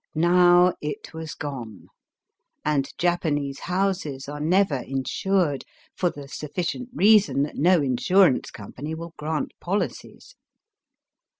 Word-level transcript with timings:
Now 0.15 0.73
it 0.81 1.13
was 1.13 1.35
gone; 1.35 1.85
and 2.65 2.89
Japanese 2.97 3.59
houses 3.59 4.27
are 4.27 4.39
never 4.39 4.77
insured, 4.77 5.63
for 5.95 6.09
the 6.09 6.27
sufficient 6.27 6.89
reason 6.91 7.43
that 7.43 7.57
no 7.57 7.83
insurance 7.83 8.49
company 8.49 8.95
will 8.95 9.13
grant 9.19 9.51
policies. 9.59 10.35